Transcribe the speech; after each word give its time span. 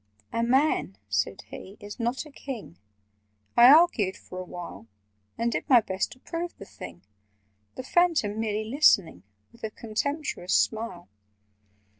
'""A 0.33 0.41
man," 0.41 0.97
said 1.09 1.43
he, 1.51 1.77
"is 1.79 1.99
not 1.99 2.25
a 2.25 2.31
King." 2.31 2.79
I 3.55 3.71
argued 3.71 4.17
for 4.17 4.39
a 4.39 4.43
while, 4.43 4.87
And 5.37 5.51
did 5.51 5.69
my 5.69 5.79
best 5.79 6.11
to 6.13 6.19
prove 6.19 6.57
the 6.57 6.65
thing— 6.65 7.03
The 7.75 7.83
Phantom 7.83 8.39
merely 8.39 8.65
listening 8.67 9.21
With 9.51 9.63
a 9.63 9.69
contemptuous 9.69 10.55
smile. 10.55 11.07